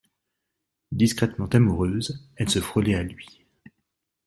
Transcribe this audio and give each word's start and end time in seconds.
Discrètement 0.91 1.45
amoureuse, 1.49 2.27
elle 2.35 2.49
se 2.49 2.59
frôlait 2.59 2.95
à 2.95 3.03
lui. 3.03 3.45